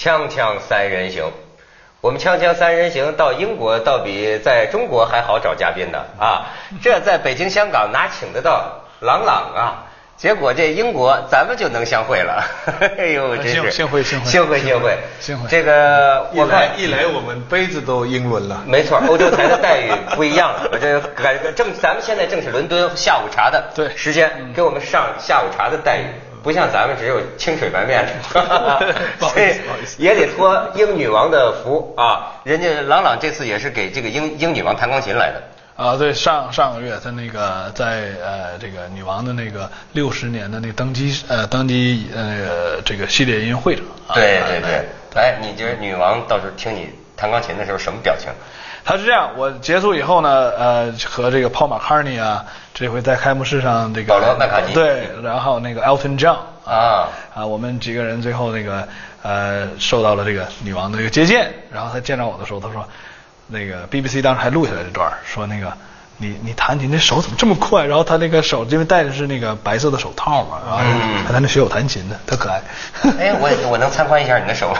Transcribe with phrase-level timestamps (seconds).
[0.00, 1.30] 锵锵三人行，
[2.00, 6.46] 我们锵锵三人行到英国倒比在中国还好找嘉宾呢啊！
[6.82, 9.84] 这在北京、香港哪请得到郎朗啊？
[10.16, 12.42] 结果这英国咱们就能相会了，
[12.96, 18.62] 哎呦，真是幸会幸会幸会幸会幸会这个一我看来一来，我们杯子都英伦了。
[18.66, 20.66] 没错，欧洲台的待遇不一样了。
[20.72, 26.06] 我这感觉正，咱们现在正是伦敦下午茶的对时间，给我们上下午茶的待遇，
[26.42, 28.06] 不像咱们只有清水白面
[29.18, 29.60] 所以
[30.02, 32.40] 也得托英女王的福啊。
[32.44, 35.42] 人家郎朗这次也是给这个英英女王弹钢琴来的。
[35.76, 48.28] 啊，对，上上个月在那个在呃这个女王的那个六十年的那个登基呃登基呃这个系列音乐会上，啊对对哎对，哎，你觉得女王到时候听你弹钢琴的时候什么表情？
[48.84, 52.44] 他是这样，我结束以后呢，呃，和这个 Paul McCartney 啊，
[52.74, 58.86] 这回在开幕式上这个保罗麦卡尼对，然后那个 Elton John 啊啊，我们几个人最后那个
[59.22, 62.86] 呃受到了这个女王的这个接见，然后他见着我的时候，他说
[63.48, 65.72] 那个 BBC 当时还录下来这段，说那个。
[66.22, 67.86] 你你弹琴这手怎么这么快？
[67.86, 72.60] 然后他那个手因为戴的是那个白色的手套嘛，然后嗯还在那学我弹琴呢，特可爱。
[73.18, 74.76] 哎，我我能参观一下你的手？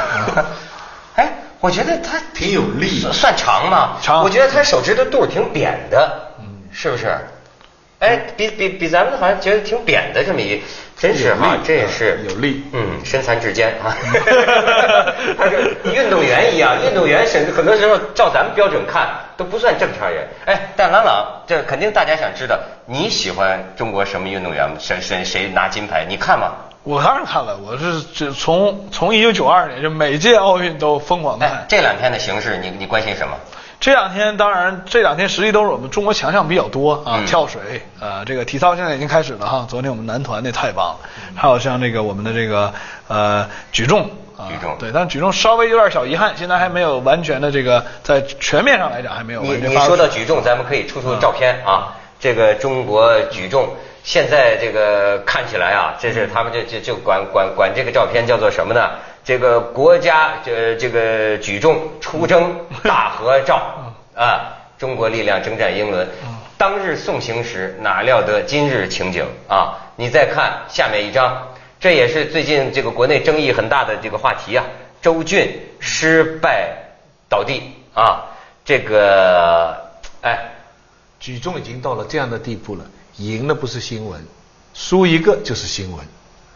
[1.60, 3.98] 哎，我觉得他挺有力算算长吗？
[4.02, 7.14] 长我觉得他手指头肚挺扁的，嗯，是不是？
[7.98, 10.62] 哎，比比比咱们好像觉得挺扁的这么一，
[10.96, 13.94] 真是哈，这也是有力嗯，身残志坚啊。
[15.36, 20.26] 他 是运动员一样，运动员甚至很多时候照咱们标准看都不算正常人。
[20.46, 24.76] 哎，但郎朗，这肯定大家想知道你喜欢中国什么运动员吗？
[24.80, 26.06] 谁谁谁拿金牌？
[26.08, 26.52] 你看吗？
[26.82, 31.58] 我当然看了，我是这从从一九九二年就每届奥运都疯狂的看。
[31.58, 33.36] 哎，这两天的形势，你你关心什么？
[33.80, 39.66] 这两天当然，这两天实际都是我们中国强项比较多啊，嗯跳水，呃，这个体操现在已经开始了哈。
[39.68, 42.72] 昨天我们男团那太棒了，还有像这个我们的这个
[43.08, 51.96] 呃举重，啊举重对，但是举重稍微有点小遗憾，现在还没有完全的这个在全面上来讲还没有你你说到举重，咱们可以出出照片啊。
[52.18, 53.66] 这个中国举重
[54.10, 58.90] 现在这个看起来啊，这是他们就就就管管管这个照片叫做什么呢？
[59.22, 63.62] 这个国家这这个举重出征大合照
[64.16, 66.08] 啊，中国力量征战英伦。
[66.58, 69.78] 当日送行时，哪料得今日情景啊！
[69.94, 71.46] 你再看下面一张，
[71.78, 74.64] 这也是最近这个国内争议很大的这个话题啊。
[75.00, 76.74] 周俊失败
[77.28, 77.62] 倒地
[77.94, 78.26] 啊，
[78.64, 79.76] 这个
[80.20, 80.50] 哎，
[81.20, 82.84] 举重已经到了这样的地步了，
[83.20, 84.18] 赢了不是新闻，
[84.72, 86.00] 输一个就是新闻。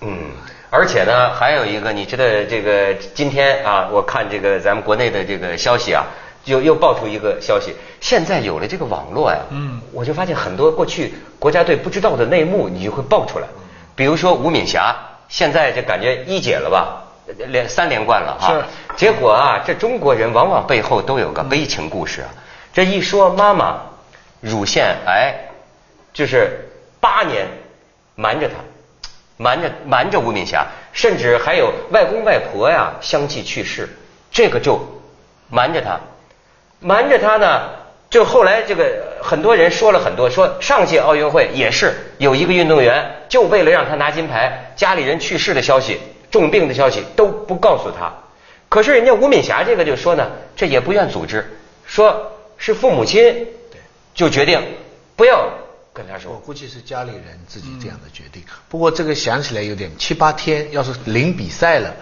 [0.01, 0.31] 嗯，
[0.71, 6.07] 而且呢，还有一个，你知道这个今天啊，我看这个咱们国内的这个消息啊，
[6.47, 13.47] 又又爆出一个消息，现在有了这个网络呀，嗯我就发现很多过去国家队不知道的内幕，你就会爆出来。
[13.95, 14.97] 比如说吴敏霞，
[15.29, 17.05] 现在这感觉一姐了吧，
[17.49, 18.55] 连三连冠了哈。
[18.55, 18.65] 是
[18.97, 22.29] 结果啊，这中国人往往背后都有个悲情故事啊。
[22.73, 23.83] 这一说妈妈
[24.41, 25.35] 乳腺癌，
[26.15, 26.71] 就是
[27.01, 27.47] 八年
[28.15, 28.55] 瞒着他，
[29.37, 33.89] 瞒着瞒着吴敏霞，甚至还有外公外婆呀相继去世，
[34.31, 34.81] 这个就
[35.51, 36.01] 瞒着他，
[36.81, 37.85] 瞒着他呢。
[38.11, 45.99] 就后来这个很多人说了很多，说上届奥运会也是有一个运动员，就为了让他拿金牌，家里人去世的消息、
[46.31, 48.13] 重病的消息都不告诉他。
[48.69, 53.49] 可是人家吴敏霞这个就说呢，这也不愿组织，说是父母亲
[54.15, 54.63] 就决定
[55.17, 55.49] 不要
[55.94, 56.34] 跟他我。
[56.44, 58.43] 估计是家里人自己这样的决定。
[58.69, 61.94] 不过这个想起来有点七八天，要是零比赛了，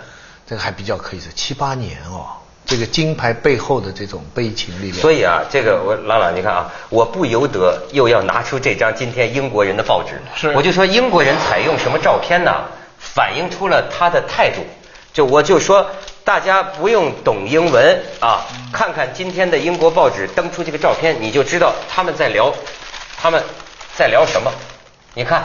[0.49, 2.27] 这个还比较可以是七八年哦。
[2.65, 12.65] 这个金牌背后的这种悲情力量，所以啊，这个我朗朗，你看啊，我不由得又要拿出这张今天英国人的报纸，是我就说英国人采用什么照片呢？
[12.99, 14.65] 反映出了他的态度。
[15.13, 15.91] 就我就说，
[16.25, 22.55] 大家不用懂英文啊，看看今天的英国报纸登出这个照片，你就知道他们在聊，
[23.21, 23.43] 他们
[23.97, 24.53] 在聊什么。
[25.15, 25.45] 你看，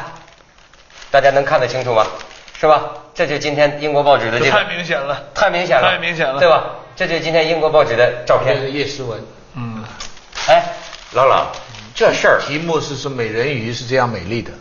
[1.12, 2.06] 大家能看得清楚吗？
[2.60, 2.82] 是吧？
[3.14, 6.64] 这就是今天英国报纸的这个，太明显了太明显了，太明显了对吧？
[6.96, 8.62] 这就是今天英国报纸的照片这。
[8.64, 9.20] 个叶诗文，
[9.56, 9.84] 嗯，
[10.48, 10.64] 哎，
[11.14, 11.48] 朗朗，
[11.94, 14.52] 这事儿题目是说美人鱼是这样美丽的，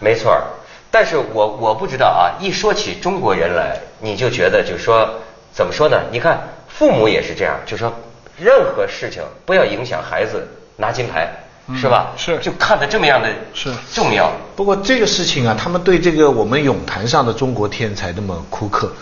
[0.00, 0.42] 没错儿，
[0.90, 5.20] 但是我我不知道啊，一说起中国人来，你就觉得就说
[5.52, 6.02] 怎么说呢？
[6.10, 7.92] 你看父母也是这样，就说
[8.36, 11.28] 任何事情不要影响孩子拿金牌，
[11.66, 12.12] 嗯是吧？
[12.16, 14.30] 是就看得这么样的是重要。
[14.54, 18.92] 不过这个事情啊，他们对这个我们泳坛上的中国天才那么苛刻，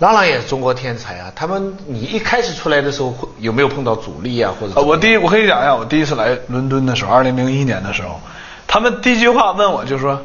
[0.00, 1.30] 郎朗也是中国天才啊。
[1.36, 4.52] 他们你一开始出来的时候，会有没有碰到阻力啊？
[4.58, 8.20] 或者呃，我第一我可以讲一下，我第一次来伦敦的时候，二零零一年的时候，
[8.66, 10.20] 他们第一句话问我就说：“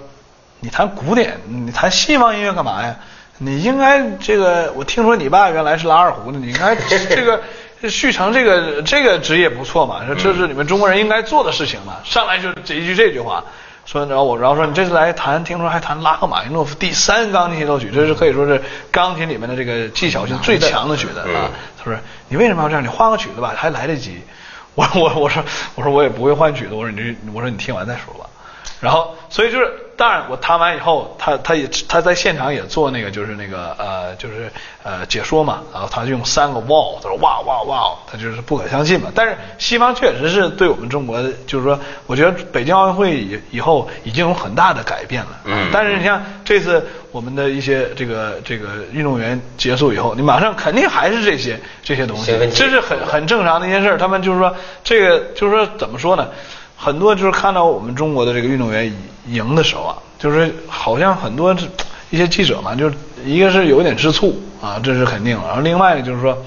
[0.62, 2.96] 你弹古典，你弹西方音乐干嘛呀？
[3.38, 7.40] 你应该这个，我听说你爸原来是拉二胡的，你应该这个
[7.84, 11.98] 续成这个这个职业不错嘛，说这是你们中国人应该做的事情嘛。
[12.04, 13.44] 上来就这一句这句话，
[13.86, 21.52] 说然后我然后说你这次来弹，听说还弹拉赫玛尼诺夫第三钢琴协奏曲，这是可以说是钢琴里面的这个技巧性最强的曲子啊。
[21.78, 21.94] 他说
[22.30, 22.84] 你为什么要这样？
[22.84, 24.22] 你换个曲子吧，还来得及。
[24.76, 25.44] 我我我说
[25.76, 28.30] 我说我也不会换曲子，我说你这我说你听完再说吧。
[28.80, 34.52] 然后，所以就是，当然我弹完以后，他他也他在现场也做那个，就是那个呃，就是
[34.84, 35.62] 呃解说嘛。
[35.74, 39.12] 然后他用三个哇，他说哇哇哇，他就是不可相信嘛。
[39.16, 45.40] 但是西方确实是对我们中国，就是说，我觉得北京奥运会以以后已经有很大的改变了。
[45.46, 45.70] 嗯。
[45.74, 53.98] 但是你像这次我们的一些这个这个运动员结束以后，你马上肯定还是这些这些东西，这是很很正常的一件事。
[53.98, 56.28] 他们就是说，这个就是说怎么说呢？
[56.78, 58.94] 很多就是看到我们中国的这个运动员
[59.26, 61.56] 赢的时候啊，就是好像很多
[62.12, 62.96] 一些记者嘛，就是
[63.26, 65.38] 一个是有点吃醋啊，这是肯定。
[65.46, 66.38] 然后另外呢，就是说，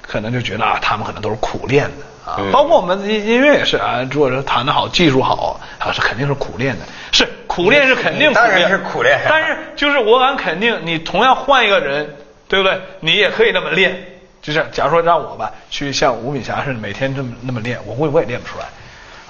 [0.00, 2.40] 可能就觉得啊，他们可能都是苦练的啊。
[2.50, 6.86] 包括我们音音乐也是啊，如果是弹得好，技术好，啊是肯定是苦练的。
[7.12, 9.20] 是苦练是肯定，当然是苦练。
[9.28, 12.16] 但是就是我敢肯定，你同样换一个人，
[12.48, 12.80] 对不对？
[13.00, 13.96] 你也可以那么练。
[14.42, 18.66] 就是假如说让我吧，去像吴敏霞似的，每天这么那么练，我估计我也练不出来。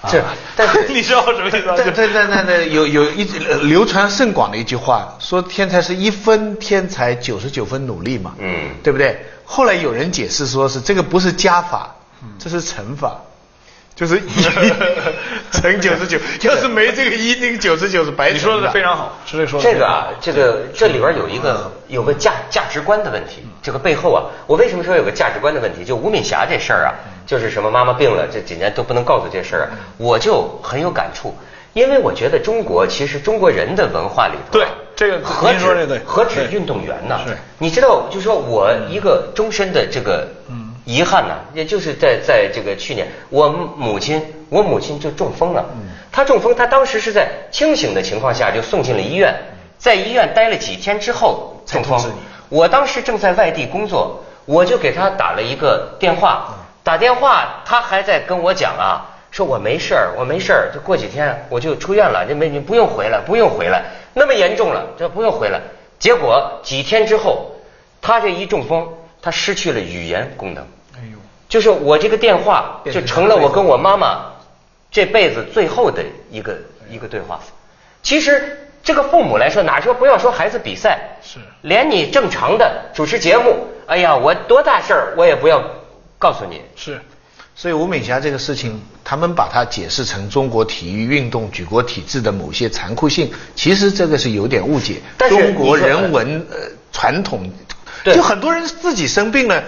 [0.09, 0.23] 是，
[0.56, 1.62] 但是 你知道什么意思？
[1.77, 3.25] 对对对对对，有有一
[3.62, 9.25] 流传甚广的一句话，说天才是一分天才九十九分努力嘛，嗯，对不对？
[9.45, 11.95] 后来有人解释说是这个不是加法，
[12.39, 13.17] 这是乘法。
[13.97, 14.43] 就是一
[15.53, 19.73] 乘九十九， 要是没这个一，那个九十九是白你说的非常好，是这说的。
[19.73, 23.47] 这个啊，这个这里边有一个有个价价值观的问题。
[23.62, 25.85] 这个背后啊，我为什么说有个价值观的问题？
[25.85, 26.95] 就吴敏霞这事儿啊，
[27.35, 31.35] 就是什么妈妈病了，这几年都不能告诉这事儿，我就很有感触。
[31.73, 37.19] 因为我觉得中国其实中国人的文化里头，对这个何止何止运动员呢？
[37.59, 40.29] 你知道，就说我一个终身的这个。
[40.87, 45.65] 遗憾呢，也就是在在这个去年，我母亲我母亲就中风了。
[46.13, 49.35] 她中风，她当时是在清醒的情况下就送进了医院，
[49.79, 51.99] 在医院待了几天之后中风。
[52.51, 56.55] 我当时正在外地工作，我就给她打了一个电话，
[56.85, 65.61] 打电话他还在跟我讲啊，说我没事儿，我没事儿，就过几天我就出院了，你没你不用回来，不用回来，那么严重了，这不用回来。
[65.99, 67.53] 结果几天之后，
[68.03, 68.87] 他这一中风，
[69.23, 70.63] 他失去了语言功能。
[70.95, 74.27] 哎呦就是我这个电话就成了我跟我妈妈
[74.91, 76.55] 这辈子最后的一个
[76.91, 77.41] 一个对话。
[78.03, 85.63] 其实这个父母来说，哪说不要说孩子比赛，是连你正常的主持节目，哎呀，我多大事儿我也不要
[86.25, 86.62] 告诉你。
[86.75, 86.99] 是，
[87.55, 95.03] 所以吴敏霞这个事情，他们把它解释成中国体育运动举国体制的某些残酷性，其实这个是有点误解。
[95.29, 96.56] 中国人文呃
[96.91, 97.53] 传统，
[98.05, 99.62] 就很多人自己生病了。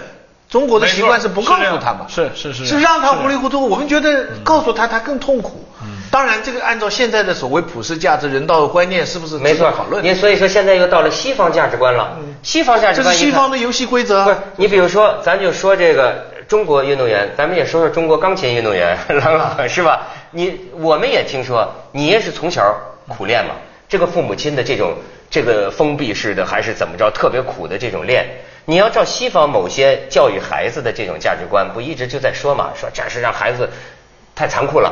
[0.49, 3.67] 中国的习惯是不告诉他嘛，是是是，是让他糊里糊涂。
[3.67, 5.63] 我们觉得告诉他他更痛苦。
[5.83, 10.01] 嗯当然，这个按照现在的所谓普世价值、人道的观念，是不是没错讨论？
[10.01, 12.17] 你所以说现在又到了西方价值观了。
[12.41, 14.23] 西方价值观，这是西方的游戏规则。
[14.23, 18.97] 不是，你比如说，咱就说这个中国运动员，咱们也说说中国钢琴运动员，
[19.67, 20.07] 是吧？
[20.31, 22.63] 你我们也听说，你也是从小
[23.07, 23.55] 苦练嘛？
[23.89, 24.95] 这个父母亲的这种
[25.29, 27.11] 这个封闭式的，还是怎么着？
[27.11, 28.25] 特别苦的这种练。
[28.65, 32.71] 你要照西方某些教育孩子的这种价值观，不一直就在说嘛？
[32.75, 33.69] 说这是让孩子
[34.35, 34.91] 太残酷了，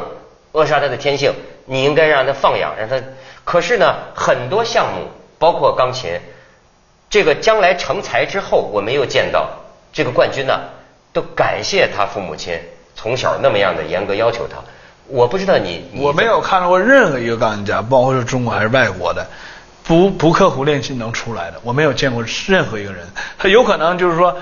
[0.54, 1.34] 扼杀他的天性。
[1.66, 3.02] 你应该让他放养，让他。
[3.44, 5.08] 可是呢，很多项目，
[5.40, 6.20] 包括钢琴，
[7.10, 9.50] 这个将来成才之后，我没有见到
[9.92, 10.60] 这个冠军呢，
[11.16, 12.60] 都感谢他父母亲
[12.94, 14.58] 从小那么样的严格要求他。
[15.08, 19.26] 我不知道你，我没有看到过任何一个钢琴家，包括是中国还是外国的。
[19.86, 23.08] 不不刻苦练习能出来的，我没有见过任何一个人。
[23.38, 24.36] 他有可能就是说，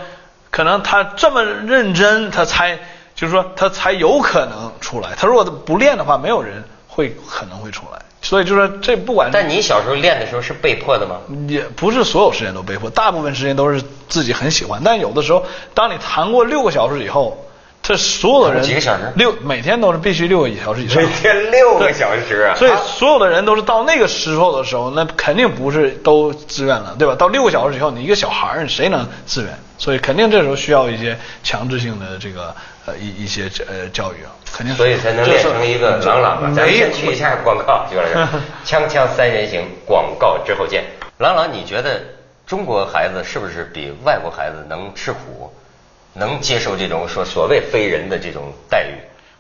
[0.50, 2.80] 可能他这么认真，他才
[3.14, 5.10] 就是说他才有可能出来。
[5.16, 8.00] 他如果不练的话，没有人会可能会出来。
[8.24, 9.30] 所以就说这不管。
[9.32, 11.18] 但你小时候练的时候是被迫的吗？
[11.48, 14.82] 也不是所有时间都被迫，大部分时间都是自己很喜欢。
[14.84, 17.38] 但有的时候，当你弹过六个小时以后。
[17.86, 22.56] 这所有的人几个小时六每天都是必须六个小时以上，每天六个小时啊！
[22.56, 27.14] 所以所有的人都是到那个时候的时候，那肯定不是都自愿了，对吧？
[27.14, 29.52] 到六个小时以后，你一个小孩儿，谁能自愿？
[29.78, 34.76] 所以肯定这时候需要一些强制性的这个呃一一些呃教育啊，肯定。
[34.76, 36.52] 所以才能练成一个朗朗吧。
[36.56, 38.16] 咱先去一下广告，就是
[38.66, 40.84] 锵锵三人行广告之后见。
[41.18, 42.02] 朗朗，你觉得
[42.46, 45.54] 中国孩子是不是比外国孩子能吃苦？
[46.16, 48.94] 能接受这种说所谓非人的这种待遇？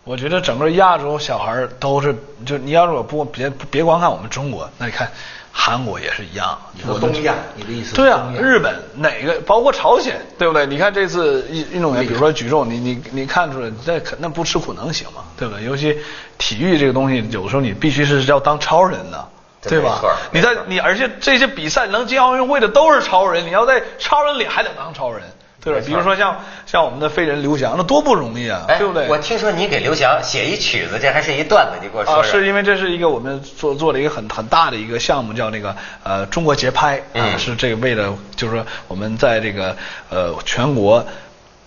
[0.05, 5.11] 我觉得整个亚洲小孩都是，就你要是我不别别光看我们中国，那你看
[5.55, 6.57] 韩国也是一样。
[6.73, 10.65] 你说东亚，你的意思对啊日本哪个包括朝鲜，对不对？
[10.65, 15.21] 你看这次运运动员，比如说举重，你你你看出来，那可那不吃苦能行吗？
[15.37, 15.63] 对不对？
[15.63, 15.97] 尤其
[16.37, 19.29] 体育这个东西，有时候你必须是要当超人的。
[19.65, 20.01] 对吧？
[20.33, 25.21] 你在你而且这些比赛能进奥运会的都是超人，你要在超人里还得当超人，
[25.63, 29.07] 对比如说像像我们的飞人刘翔，那多不容易啊，哎，对不对？
[29.07, 32.39] 我听说你给刘翔写一曲子，这还是一段子，你给我说啊，说。
[32.39, 39.75] 是因为这是一个我们做做了一个很很大的一个项目，叫那个呃中国节拍啊，嗯是这个为了就是说我们在这个
[40.09, 41.05] 呃全国。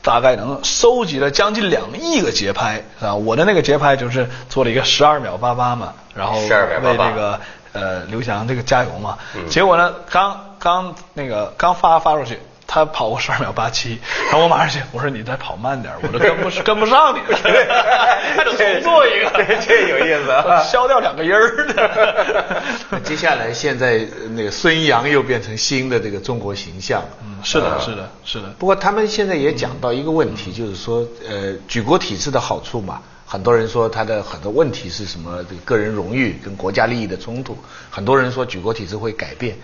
[0.02, 3.12] 大概能收集了将近两亿个节拍啊！
[3.12, 7.40] 我的那个节拍就是做了一个十二秒八八嘛，然后12秒88为这个
[7.72, 9.18] 呃刘翔这个加油嘛。
[9.34, 17.38] 嗯结果呢，刚刚那个刚发发出去，他跑过十二秒八七，然后我马上去，我说你再跑慢点，我都跟不跟不上你了，
[18.36, 22.62] 还得重做一个，这这有意思啊消掉两个音儿的。
[23.04, 27.02] 接下来现在呃那个孙杨又变成新的这个中国形象。
[27.22, 28.48] 嗯，是的，是的，是的。
[28.58, 35.44] 不过他们现在也讲到一个问题，就是说，呃，举国体制的好处嘛，很多人说他的很多问题是什么？
[35.48, 37.56] 这个个人荣誉跟国家利益的冲突，
[37.90, 39.56] 很多人说举国体制会改变，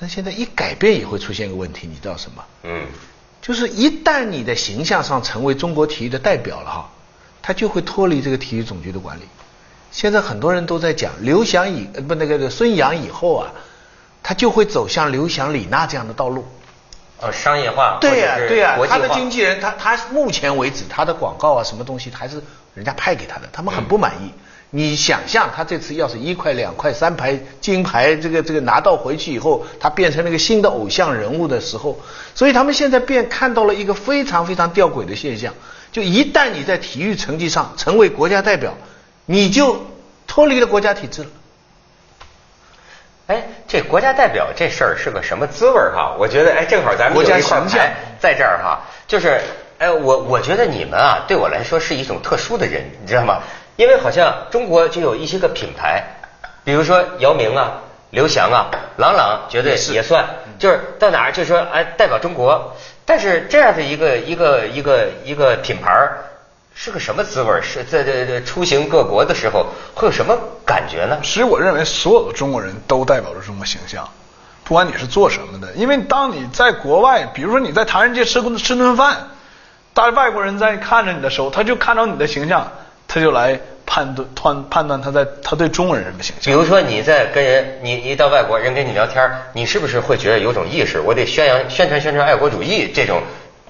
[0.00, 2.44] 但现在一改变也会出现一个问题，你知道什么？
[2.62, 2.86] 嗯，
[3.42, 6.90] 就是一旦你的形象上成为中国体育的代表了哈，
[7.42, 9.22] 他就会脱离这个体育总局的管理。
[9.90, 13.50] 现在很多人都在讲刘翔以呃不那个孙杨以后啊，
[14.22, 16.46] 他就会走向刘翔、李娜这样的道路。
[17.20, 22.40] 哦，商业化，对呀、对呀、他的经纪人，他他目前为止他的广告啊，什么东西还是
[22.74, 24.32] 人家派给他的，他们很不满意。
[24.70, 31.98] 你想象他这次要是一块、两块、三牌金牌，这个这个拿到回去以后，他变成了一个新的偶像人物的时候，
[32.34, 35.54] 所以他们现在便看到了一个非常非常吊诡的现象，
[35.90, 38.74] 就一旦你在体育成绩上成为国家代表，
[39.24, 39.86] 你就
[40.26, 41.28] 脱离了国家体制了。
[43.28, 46.14] 哎，这国家代表这事儿是个什么滋味儿哈？
[46.18, 49.40] 我觉得哎，正好咱们国家有一块形象牌在这儿哈，就是
[49.78, 53.40] 哎，我我觉得你们啊，对我来说是一种特殊的人，你知道吗？
[53.78, 56.02] 因为好像中国就有一些个品牌，
[56.64, 57.74] 比如说姚明啊、
[58.10, 60.24] 刘翔啊、郎朗，绝对也算，
[60.58, 66.24] 就是到哪儿就说哎代表中国，但是这样的一个一个一个一个品牌儿
[66.74, 67.62] 是个什么滋味？
[67.62, 71.20] 是在这这出行各国的时候会有什么感觉呢？
[71.22, 74.08] 其实我认为所有的中国人都代表着中国形象，
[74.64, 79.28] 不管你是做什么的，因为当你在国外，比如说你在唐人街吃吃顿饭，
[79.94, 82.72] 大外国人在看着你的时候，他就看到你的形象，
[83.08, 86.52] 他就来判断判判断他在他对中国人什么形象。
[86.52, 91.00] 比如说你在跟人，你你到外国人跟你聊天，你是不是会觉得有种意识？
[91.00, 93.20] 我得宣扬宣传宣传爱国主义这种？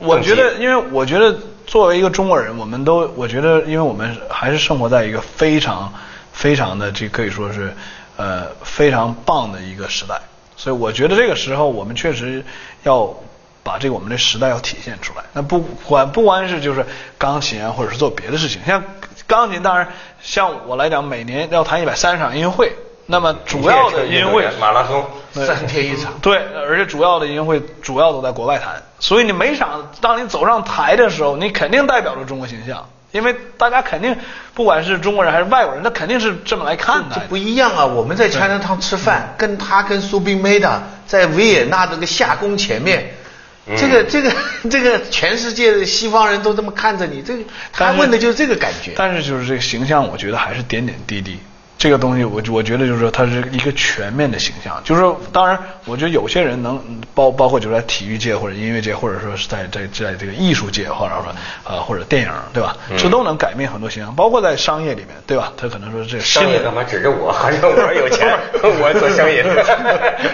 [0.01, 5.93] 我觉得，因为我觉得作为一个中国人，我们都，我觉得，因为我们还是生活在一个非常、
[6.33, 7.73] 非常的这可以说是
[8.17, 10.21] 呃非常棒的一个时代，
[10.57, 12.45] 所以我觉得这个时候我们确实
[12.85, 13.13] 要
[13.65, 15.25] 把这个我们的时代要体现出来。
[15.33, 16.87] 那不管不光是就是
[17.19, 18.81] 钢琴啊，或者是做别的事情，像
[19.29, 19.87] 钢琴，当然
[20.21, 22.73] 像我来讲，每年要弹一百三十场音乐会，
[23.07, 26.15] 那么主要的音乐会马拉松，三天一场。
[26.23, 34.17] 对，而且主要的音乐会主要都在国外弹，所以你每场当你走上台的时候，你肯定代表着中国形象，因为大家肯定
[34.55, 37.15] 不管是中国人还是外国人，他肯定是这么来看的。
[37.15, 37.85] 这不一样啊！
[37.85, 43.15] 我们在 China Town 吃饭，跟他跟苏冰梅的在维也纳这个夏宫前面，
[43.69, 44.33] 嗯这个这个
[44.71, 48.93] 这个全世界的西方人都这么看着你，这个他问的就是这个感觉。
[48.97, 51.39] 但是就是这个形象，我觉得还是点点滴滴。
[51.79, 54.83] 这个东西我，我觉得就是说，它是一个全面的形象。
[54.85, 61.33] 就是说，当然，我觉得有些人能嗯包包括就是在体育界或者音乐界，或者说是在在在这个艺术界，或者说
[61.65, 62.77] 呃或者电影，对吧？
[62.91, 65.53] 嗯这都能改变很多形象，包括在商业里面，对吧？
[65.57, 67.31] 他可能说这个商业干嘛指着我？
[67.39, 69.41] 好像我有钱， 我做生意，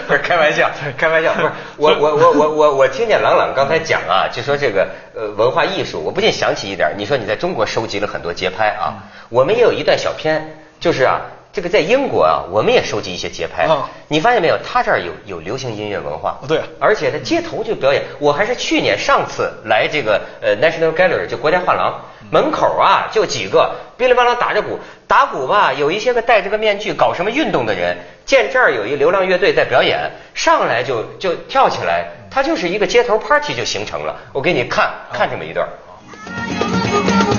[0.07, 8.97] 不是开玩笑，开玩笑，不是我我我我我我听见朗朗刚才讲啊，就说这个呃文化艺术，我不禁想起一点，你说你在中国收集了很多节拍啊，
[9.29, 11.19] 我们也有一段小片，就是啊。
[11.51, 13.63] 这个在英国啊，我们也收集一些节拍。
[13.63, 14.59] 啊你发现没有？
[14.61, 16.37] 他这儿有有流行音乐文化。
[16.47, 18.03] 对而且他街头就表演。
[18.19, 24.77] 我还是去年上次来这个呃 National Gallery 就国家画廊门口啊，就几个噼里啪啦打着鼓，
[25.07, 34.13] 打鼓吧，有一些个戴着个面具搞什么运动的人，见这儿有一流浪乐队在表演，上来就就跳起来，他就是一个街头 party 就形成了。
[34.33, 35.65] 我给你看看这么一段。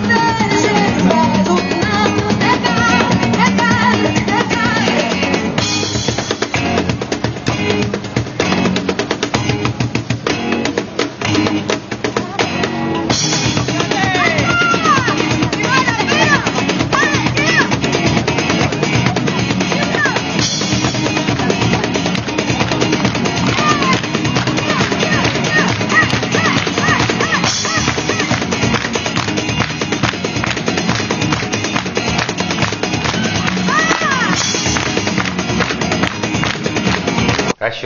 [0.08, 0.25] 来，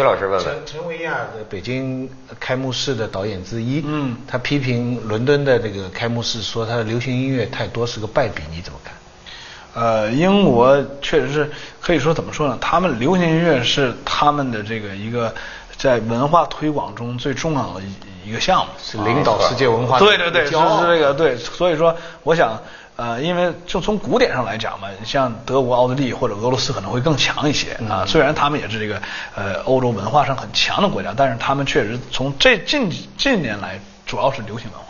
[0.01, 0.55] 徐老师问问陈。
[0.65, 8.95] 陈维亚的北京开幕式的导演之一，嗯他批评伦敦的这个开幕式，说他的流行音乐太多是个败笔，你怎么看？
[9.75, 11.51] 呃，英国确实是
[11.83, 12.57] 可以说怎么说呢？
[12.63, 15.35] 他们流行音乐是他们的这个一个
[15.77, 22.59] 在文化推广中最重要的一一个项目，是领导世界文化的对对对，是骄傲是这个对，所以说我想。
[23.01, 28.05] 呃，因为就从古典上来讲嘛，像德国、奥地利或者俄罗斯可能会更强一些啊。
[28.07, 29.01] 虽然他们也是这个
[29.35, 34.90] 呃欧洲文化上很强的国家，但是他们确实从这近近年来主要是流行文化。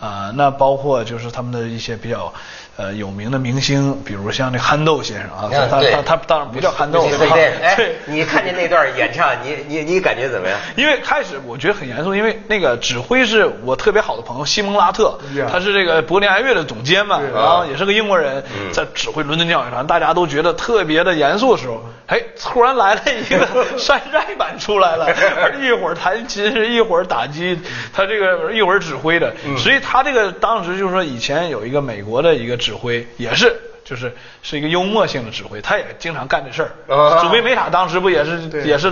[0.00, 2.32] 啊、那包括就是他们的一些比较
[2.76, 10.58] 呃有名的明星，比如像那憨豆先生啊，他他他当然不叫憨豆对了，对对，哎对，你看见那段演唱，你你你感觉怎么样？
[10.76, 15.18] 因为开始我觉得很严肃，因为那个指挥是我特别好的朋友西蒙拉特
[15.50, 23.46] 他是这个柏林爱乐的总监嘛，然后也是个英国人嗯，在指挥伦敦交响乐团，大家都觉得特别的严肃的时候，哎，突然来了一个
[23.78, 25.08] 山寨版出来了，
[25.62, 27.58] 一会儿弹琴，一会儿打击，
[27.94, 33.56] 他这个一会儿指挥的，所以他这个当时就是说以前有一个美国的一个指挥，也是。
[33.88, 34.12] 就是
[34.42, 36.70] 是一个幽默性的指挥，他也经常干这事儿。
[36.92, 37.22] 啊。
[37.22, 38.90] 指挥梅塔当时不也是也是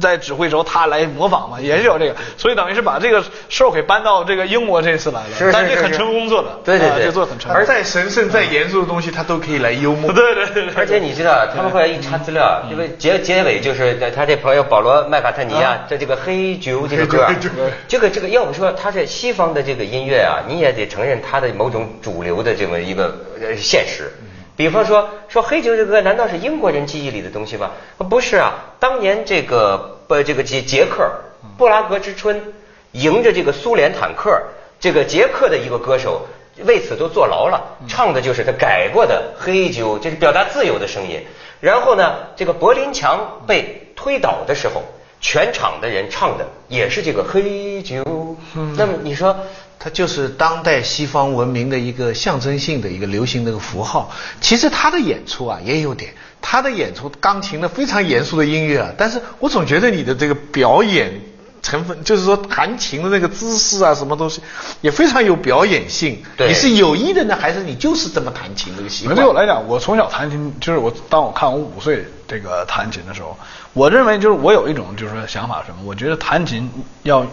[0.00, 6.96] 在指挥时候他来模仿嘛，也是有这个，所以等于是把这个事儿给搬到这个英国这次来了，是是但这很成功做的，对对对。
[6.96, 7.56] 啊这做的很成功。
[7.56, 10.10] 而再神圣、再严肃的东西，他都可以来幽默。
[10.14, 17.26] 对对对对，而且你知道，他们后来一查资料，因为结结尾就是他这朋友保罗麦卡特尼啊，这这个黑酒这个歌
[17.88, 24.10] 这个这个要不说他是西方的这个音乐啊，你也得承认他的某种主流的这么一个呃现实。
[24.60, 27.70] 比方说说黑酒这个歌，难道是英国人记忆里的东西吗？
[28.10, 31.10] 不是啊，当年这个呃这个捷捷克
[31.56, 32.52] 布拉格之春，
[32.92, 34.38] 迎着这个苏联坦克，
[34.78, 36.26] 这个捷克的一个歌手
[36.66, 41.24] 为此都坐牢了，唱的就是他改过的黑酒，就是表达自由的声音。
[41.60, 44.82] 然后呢，这个柏林墙被推倒的时候，
[45.20, 48.36] 全场的人唱的也是这个黑酒。
[48.76, 49.36] 那么你说，
[49.78, 54.10] 它就是当代西方文明的一个象征性的一个流行的一个符号。
[54.40, 61.20] 其实他的演出啊也有点，他的演出钢琴的非常严肃的音乐啊，但是我总觉得你的这个表演
[61.62, 64.40] 成分，就是说弹琴的那个姿势啊，什么东西
[64.80, 66.22] 也非常有表演性。
[66.36, 69.14] 对你是有意的呢，还是你就是这么弹琴这个习惯？
[69.14, 73.36] 对我来讲，我从小弹琴，就是我当我看我五岁这个弹琴的时候，
[73.72, 75.82] 我认为就是我有一种就是说想法什么？
[75.84, 76.70] 我觉得弹琴
[77.02, 77.26] 要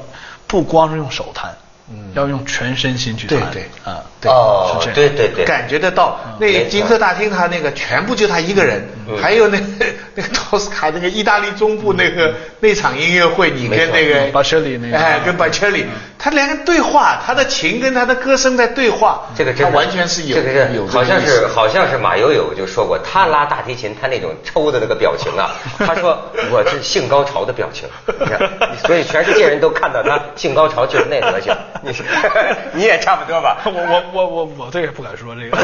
[0.46, 1.56] 不光是用手弹，
[1.90, 2.12] 嗯。
[2.16, 3.40] 要用全身心去弹。
[3.52, 3.92] 对对。
[3.92, 5.16] 啊，对哦是，这样。
[5.16, 9.18] 对对对，感觉得到，那金色大厅他那个全部就他一个人，嗯。
[9.22, 9.66] 还有那个
[10.16, 14.98] 那个托斯卡那个意大利中部那个那场音乐会，你跟那个巴切里那个。
[14.98, 15.86] 哎，跟巴切里，
[16.20, 26.18] 他连个对话，他的琴跟他的歌声在对话，这个真的他完全是有这个是有这好像是好像是马友友就说过，他拉大提琴，他那种抽的那个表情啊， 他说
[26.52, 27.88] 我是性高潮的表情，
[28.20, 28.40] 你看，
[28.86, 32.04] 所以全世界人都看到他性高潮就是那德行，你是
[32.74, 33.58] 你也差不多吧？
[33.66, 35.58] 我我我我我这个不敢说这个。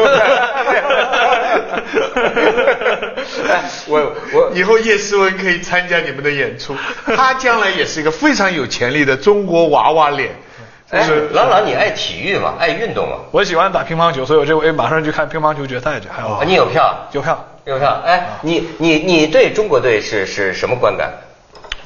[3.49, 3.99] 哎我
[4.33, 6.75] 我以后叶诗文可以参加你们的演出，
[7.15, 10.31] 他将来也是一个非常有潜力的中国娃娃脸。
[10.93, 12.53] 哎，郎朗，你爱体育吗？
[12.59, 13.17] 爱运动吗？
[13.31, 16.07] 我喜欢打乒乓球，所以我这回马上去看乒乓球决赛去。
[16.07, 16.95] 还有、啊你有票？
[17.11, 17.45] 有票。
[17.65, 17.99] 有票？
[18.05, 21.11] 哎，你你你对中国队是是什么观感？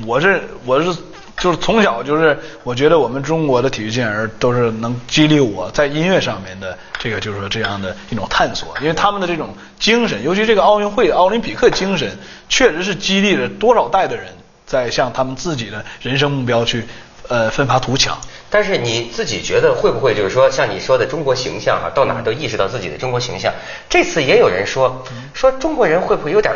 [0.05, 0.93] 我是我是
[1.37, 12.11] 就是从小就是我觉得我们中国的体育健儿都是能激励我在音乐上面的这个就是说这样的一种探索，因为他们的这种精神，尤其这个奥运会奥林匹克精神，
[12.49, 14.25] 确实是激励了多少代的人
[14.65, 16.85] 在向他们自己的人生目标去
[17.27, 18.17] 呃奋发图强。
[18.49, 23.53] 但是你自己觉得会不会就是说，像你说的中国形象哈、到哪儿都意识到自己的中国形象。
[23.89, 26.53] 这次也有人说，说中国人会不会有点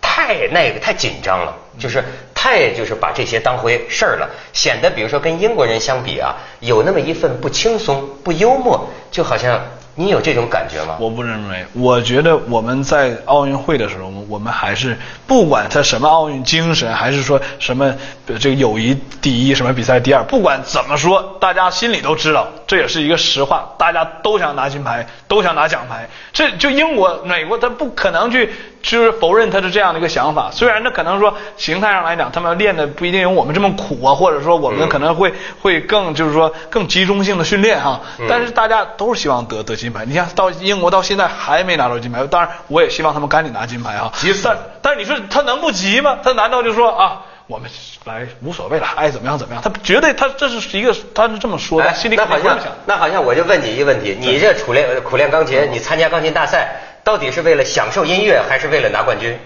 [0.00, 2.04] 太那个太紧张了，就是
[2.34, 9.60] 太就是把这些当回事儿了，显得比如说跟英国人相比啊，有那么一份不轻松、不幽默，就好像
[9.94, 10.96] 你有这种感觉吗？
[10.98, 17.94] 我不认为，我觉得我们在奥运会的时候，我们还是不管他什么奥运精神，还是说什么
[18.40, 26.08] 这个友谊第一，什么比赛第二，不管怎么说，大家心里都知道，这也是一个实话，大家都想拿金牌，都想拿奖牌。
[26.32, 28.50] 这就英国、美国，他不可能去
[28.82, 30.50] 就是否认他是这样的一个想法。
[30.52, 40.04] 虽然他可能说形态上来讲，他们练的不一定有我们这么苦啊，或者说我们可能会、会更就是说更集中性的训练哈，嗯但是大家都是希望得得金牌。
[40.04, 44.12] 你看到英国到现在还没拿到金牌，当然我也希望他们赶紧拿金牌哈。
[44.16, 46.18] 急死但但是你说他能不急吗？
[46.22, 47.22] 他难道就说啊？
[47.48, 47.68] 我们
[48.04, 49.62] 来无所谓了，爱怎么样怎么样？
[49.62, 52.56] 他绝对，他这是一个，他是这么说的，哎心里那好像。
[52.86, 59.36] 那好像我就问你一个问题，你这苦练苦练钢琴，你参加钢琴大赛，到底是为了享受音乐，还是为了拿冠军？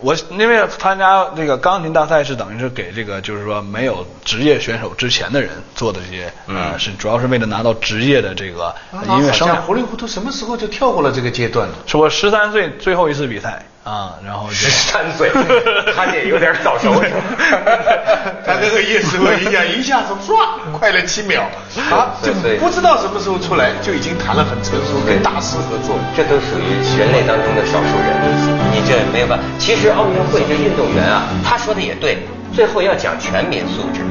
[0.00, 8.74] 我因为参加这个钢琴大赛是等于是给这个就是说没有职业选手之前的人做的这些，呃，是主要是为了拿到职业的这个
[9.08, 9.56] 音乐生涯。
[9.62, 11.74] 糊里糊涂什么时候就跳过了这个阶段了？
[11.86, 15.30] 是我十三岁最后一次比赛啊，然后十三岁，
[15.96, 16.94] 他也有点早熟。
[18.46, 21.42] 他跟个叶师傅一样，一下子唰快了七秒
[21.90, 28.67] 啊，就不知道什么时候出来就已经弹了很成熟，跟大师合作，这都属于人类当中的少数人。
[28.78, 29.88] 你这没有办法，其实。
[29.88, 32.18] 奥运会这运动员啊，他说的也对，
[32.52, 34.02] 最后要讲全民素质，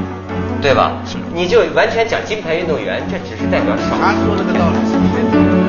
[0.60, 0.92] 对吧？
[1.32, 4.02] 你就完全讲金牌运动员，这只是代表少数。
[4.02, 5.67] 他说这个道理是对的。